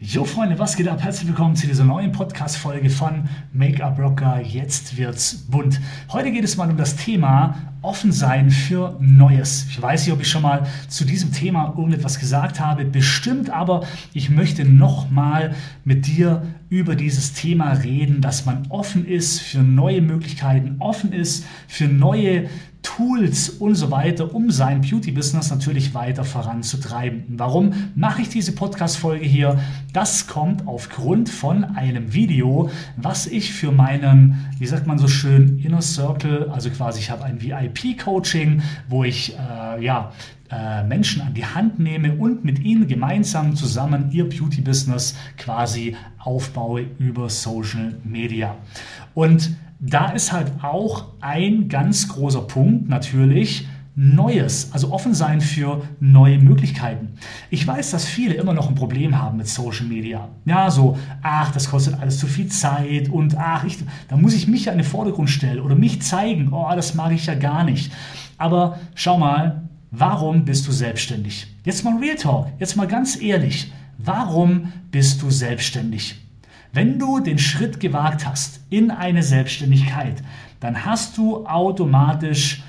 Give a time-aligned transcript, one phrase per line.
[0.00, 1.02] Jo Freunde, was geht ab?
[1.02, 4.40] Herzlich willkommen zu dieser neuen Podcast-Folge von Make-up Rocker.
[4.40, 5.80] Jetzt wird's bunt.
[6.12, 9.66] Heute geht es mal um das Thema offen sein für Neues.
[9.68, 13.88] Ich weiß nicht, ob ich schon mal zu diesem Thema irgendetwas gesagt habe, bestimmt, aber
[14.12, 20.00] ich möchte nochmal mit dir über dieses Thema reden, dass man offen ist für neue
[20.00, 22.48] Möglichkeiten, offen ist für neue
[22.98, 27.26] Tools und so weiter, um sein Beauty-Business natürlich weiter voranzutreiben.
[27.28, 29.60] Warum mache ich diese Podcast-Folge hier?
[29.92, 35.60] Das kommt aufgrund von einem Video, was ich für meinen, wie sagt man so schön,
[35.60, 40.10] Inner Circle, also quasi ich habe ein VIP-Coaching, wo ich äh, ja
[40.50, 46.86] äh, Menschen an die Hand nehme und mit ihnen gemeinsam zusammen ihr Beauty-Business quasi aufbaue
[46.98, 48.56] über Social Media.
[49.14, 53.66] Und da ist halt auch ein ganz großer Punkt natürlich,
[54.00, 57.14] Neues, also offen sein für neue Möglichkeiten.
[57.50, 60.28] Ich weiß, dass viele immer noch ein Problem haben mit Social Media.
[60.44, 64.46] Ja, so, ach, das kostet alles zu viel Zeit und ach, ich, da muss ich
[64.46, 66.52] mich ja in den Vordergrund stellen oder mich zeigen.
[66.52, 67.90] Oh, das mag ich ja gar nicht.
[68.36, 71.48] Aber schau mal, warum bist du selbstständig?
[71.64, 73.72] Jetzt mal Real Talk, jetzt mal ganz ehrlich.
[73.98, 76.27] Warum bist du selbstständig?
[76.72, 80.22] Wenn du den Schritt gewagt hast in eine Selbstständigkeit,
[80.60, 82.62] dann hast du automatisch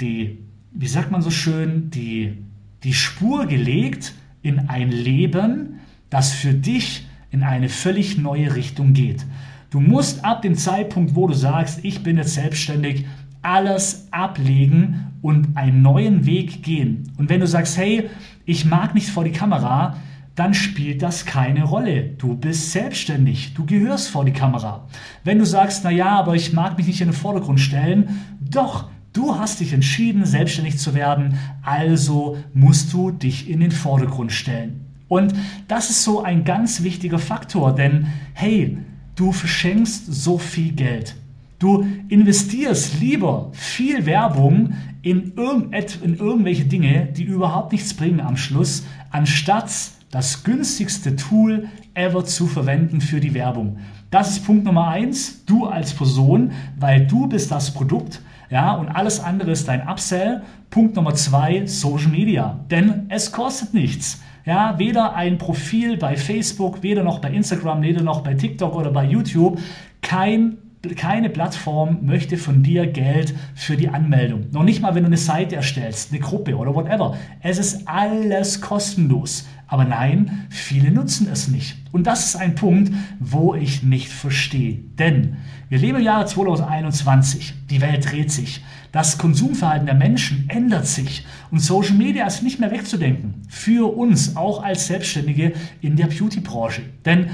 [0.00, 0.38] die,
[0.72, 2.38] wie sagt man so schön, die,
[2.84, 9.24] die Spur gelegt in ein Leben, das für dich in eine völlig neue Richtung geht.
[9.70, 13.06] Du musst ab dem Zeitpunkt, wo du sagst, ich bin jetzt selbstständig,
[13.40, 17.10] alles ablegen und einen neuen Weg gehen.
[17.16, 18.10] Und wenn du sagst, hey,
[18.44, 19.96] ich mag nicht vor die Kamera,
[20.34, 22.02] dann spielt das keine Rolle.
[22.02, 24.88] Du bist selbstständig, du gehörst vor die Kamera.
[25.24, 28.88] Wenn du sagst, na ja, aber ich mag mich nicht in den Vordergrund stellen, doch,
[29.12, 34.86] du hast dich entschieden, selbstständig zu werden, also musst du dich in den Vordergrund stellen.
[35.08, 35.34] Und
[35.68, 38.78] das ist so ein ganz wichtiger Faktor, denn hey,
[39.14, 41.16] du verschenkst so viel Geld.
[41.62, 48.36] Du investierst lieber viel Werbung in, irgend, in irgendwelche Dinge, die überhaupt nichts bringen am
[48.36, 48.82] Schluss,
[49.12, 49.70] anstatt
[50.10, 53.78] das günstigste Tool ever zu verwenden für die Werbung.
[54.10, 55.44] Das ist Punkt Nummer eins.
[55.46, 56.50] Du als Person,
[56.80, 58.22] weil du bist das Produkt.
[58.50, 60.42] Ja, und alles andere ist dein Upsell.
[60.68, 62.58] Punkt Nummer zwei, Social Media.
[62.72, 64.20] Denn es kostet nichts.
[64.44, 68.90] Ja, weder ein Profil bei Facebook, weder noch bei Instagram, weder noch bei TikTok oder
[68.90, 69.60] bei YouTube.
[70.00, 70.58] Kein
[70.96, 74.46] keine Plattform möchte von dir Geld für die Anmeldung.
[74.50, 77.16] Noch nicht mal, wenn du eine Seite erstellst, eine Gruppe oder whatever.
[77.40, 79.46] Es ist alles kostenlos.
[79.68, 81.76] Aber nein, viele nutzen es nicht.
[81.92, 84.80] Und das ist ein Punkt, wo ich nicht verstehe.
[84.98, 85.36] Denn
[85.70, 87.54] wir leben im Jahre 2021.
[87.70, 88.62] Die Welt dreht sich.
[88.90, 91.24] Das Konsumverhalten der Menschen ändert sich.
[91.50, 93.42] Und Social Media ist nicht mehr wegzudenken.
[93.48, 96.82] Für uns, auch als Selbstständige in der Beauty-Branche.
[97.06, 97.30] Denn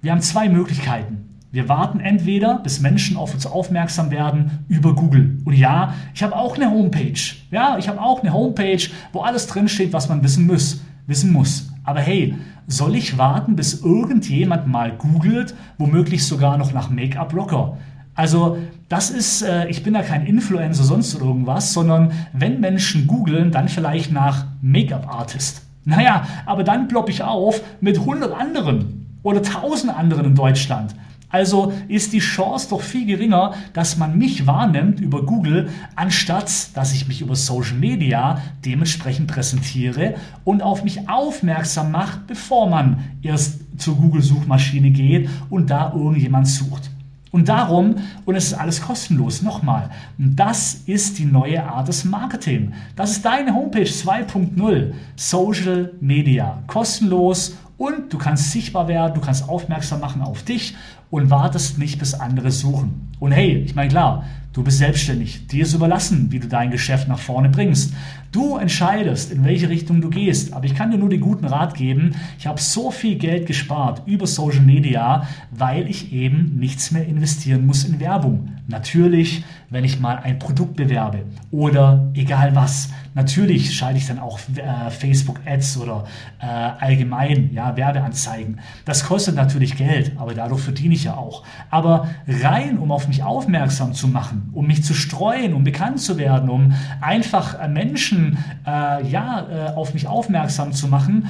[0.00, 1.29] wir haben zwei Möglichkeiten.
[1.52, 5.38] Wir warten entweder, bis Menschen auf uns aufmerksam werden über Google.
[5.44, 7.18] Und ja, ich habe auch eine Homepage.
[7.50, 10.80] Ja, ich habe auch eine Homepage, wo alles drinsteht, was man wissen muss.
[11.08, 11.72] Wissen muss.
[11.82, 12.36] Aber hey,
[12.68, 17.78] soll ich warten, bis irgendjemand mal googelt, womöglich sogar noch nach Make-up-Rocker?
[18.14, 18.58] Also
[18.88, 23.68] das ist, äh, ich bin da kein Influencer, sonst irgendwas, sondern wenn Menschen googeln, dann
[23.68, 25.62] vielleicht nach Make-up-Artist.
[25.84, 30.94] Naja, aber dann ploppe ich auf mit 100 anderen oder 1000 anderen in Deutschland.
[31.30, 36.92] Also ist die Chance doch viel geringer, dass man mich wahrnimmt über Google, anstatt dass
[36.92, 43.60] ich mich über Social Media dementsprechend präsentiere und auf mich aufmerksam macht, bevor man erst
[43.78, 46.90] zur Google-Suchmaschine geht und da irgendjemand sucht.
[47.32, 52.72] Und darum, und es ist alles kostenlos, nochmal, das ist die neue Art des Marketing.
[52.96, 59.48] Das ist deine Homepage 2.0, Social Media, kostenlos und du kannst sichtbar werden, du kannst
[59.48, 60.76] aufmerksam machen auf dich
[61.08, 63.08] und wartest nicht, bis andere suchen.
[63.18, 67.08] Und hey, ich meine klar, du bist selbstständig, dir ist überlassen, wie du dein Geschäft
[67.08, 67.94] nach vorne bringst.
[68.32, 70.52] Du entscheidest, in welche Richtung du gehst.
[70.52, 74.02] Aber ich kann dir nur den guten Rat geben, ich habe so viel Geld gespart
[74.04, 78.58] über Social Media, weil ich eben nichts mehr investieren muss in Werbung.
[78.68, 82.90] Natürlich, wenn ich mal ein Produkt bewerbe oder egal was.
[83.14, 86.04] Natürlich schalte ich dann auch äh, Facebook Ads oder
[86.40, 88.60] äh, allgemein ja, Werbeanzeigen.
[88.84, 91.44] Das kostet natürlich Geld, aber dadurch verdiene ich ja auch.
[91.70, 96.18] Aber rein, um auf mich aufmerksam zu machen, um mich zu streuen, um bekannt zu
[96.18, 101.28] werden, um einfach äh, Menschen äh, ja, äh, auf mich aufmerksam zu machen,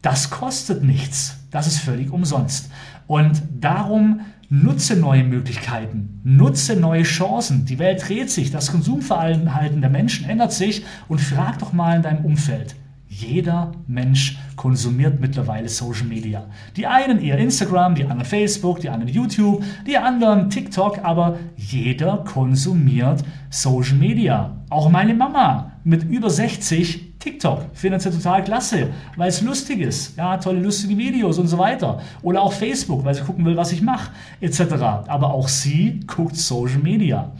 [0.00, 1.38] das kostet nichts.
[1.50, 2.70] Das ist völlig umsonst.
[3.06, 4.20] Und darum
[4.62, 7.64] Nutze neue Möglichkeiten, nutze neue Chancen.
[7.64, 12.02] Die Welt dreht sich, das Konsumverhalten der Menschen ändert sich und frag doch mal in
[12.02, 12.76] deinem Umfeld.
[13.08, 16.46] Jeder Mensch konsumiert mittlerweile Social Media.
[16.76, 22.18] Die einen eher Instagram, die anderen Facebook, die anderen YouTube, die anderen TikTok, aber jeder
[22.18, 24.62] konsumiert Social Media.
[24.70, 30.14] Auch meine Mama mit über 60 TikTok findet sie total klasse, weil es lustig ist.
[30.18, 32.02] Ja, tolle, lustige Videos und so weiter.
[32.20, 34.10] Oder auch Facebook, weil sie gucken will, was ich mache,
[34.42, 34.60] etc.
[35.06, 37.32] Aber auch sie guckt Social Media.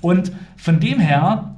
[0.00, 1.56] Und von dem her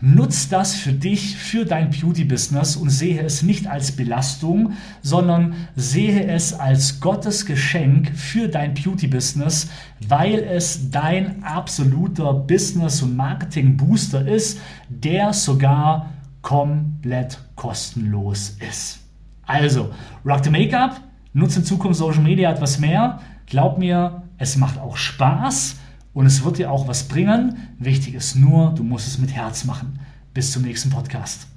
[0.00, 6.24] Nutz das für dich, für dein Beauty-Business und sehe es nicht als Belastung, sondern sehe
[6.24, 9.68] es als Gottes Geschenk für dein Beauty-Business,
[10.06, 16.10] weil es dein absoluter Business- und Marketing-Booster ist, der sogar
[16.48, 19.00] komplett kostenlos ist.
[19.42, 19.90] Also,
[20.24, 20.98] Rock the Make-up,
[21.34, 23.20] nutze in Zukunft Social Media etwas mehr.
[23.44, 25.76] Glaub mir, es macht auch Spaß
[26.14, 27.68] und es wird dir auch was bringen.
[27.78, 30.00] Wichtig ist nur, du musst es mit Herz machen.
[30.32, 31.48] Bis zum nächsten Podcast.